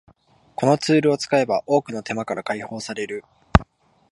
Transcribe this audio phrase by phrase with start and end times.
[0.55, 3.23] このツールを使えば多くの手間から解放される